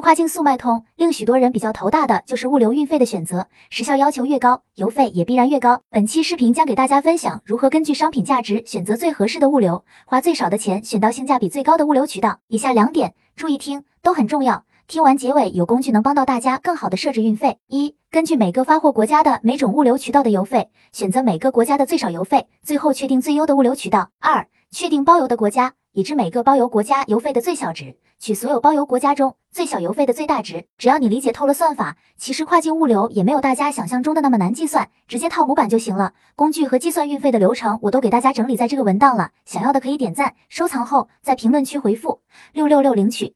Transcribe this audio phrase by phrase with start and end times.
[0.00, 5.82] 跨境速卖通令许多人比较头大的就是物流运费的选择，时效要求越高，邮费也必然越高。
[5.90, 12.38] 本期视频将给大家分享如何根据商品价值选择最合适的物流，花最少的钱选到性价比最高的物流渠道。
[12.48, 14.64] 以下两点注意听，都很重要。
[14.86, 17.58] 听完结尾有工具能帮到大家更好的设置运费。
[17.68, 24.10] 一、根据每个发货国家的每种物流渠道的邮费，选择每个国家的最少邮费，最后确定最优的物流渠道。
[24.18, 27.96] 二、确定包邮的国家，已知每个包邮国家邮费的最小值。
[28.20, 36.12] 取所有包邮国家中最小邮费的最大值，只要你理解透了算法，其实跨境物流也没有大家想象中的那么难计算，直接套模板就行了。
[36.36, 42.20] 工具和计算运费的流程我都给大家整理在这个文档了，想要的可以点赞收藏后在评论区回复
[42.52, 43.34] 六六六领取。